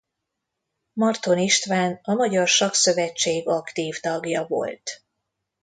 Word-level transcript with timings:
Marton 0.93 1.37
István 1.37 1.99
a 2.03 2.13
Magyar 2.13 2.47
Sakkszövetség 2.47 3.47
aktív 3.47 3.99
tagja 3.99 4.45
volt. 4.47 5.03